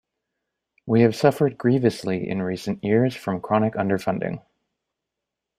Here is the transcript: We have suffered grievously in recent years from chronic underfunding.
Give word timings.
We 0.87 1.01
have 1.01 1.15
suffered 1.15 1.59
grievously 1.59 2.27
in 2.27 2.41
recent 2.41 2.83
years 2.83 3.15
from 3.15 3.39
chronic 3.39 3.75
underfunding. 3.75 4.41